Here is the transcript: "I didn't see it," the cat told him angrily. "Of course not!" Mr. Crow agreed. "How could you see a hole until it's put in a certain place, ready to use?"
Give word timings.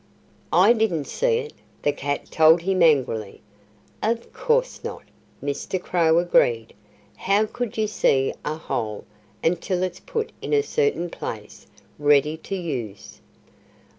"I 0.51 0.73
didn't 0.73 1.05
see 1.05 1.37
it," 1.37 1.53
the 1.83 1.91
cat 1.91 2.31
told 2.31 2.63
him 2.63 2.81
angrily. 2.81 3.39
"Of 4.01 4.33
course 4.33 4.83
not!" 4.83 5.03
Mr. 5.43 5.79
Crow 5.79 6.17
agreed. 6.17 6.73
"How 7.15 7.45
could 7.45 7.77
you 7.77 7.85
see 7.85 8.33
a 8.43 8.55
hole 8.55 9.05
until 9.43 9.83
it's 9.83 9.99
put 9.99 10.31
in 10.41 10.53
a 10.53 10.63
certain 10.63 11.11
place, 11.11 11.67
ready 11.99 12.35
to 12.37 12.55
use?" 12.55 13.21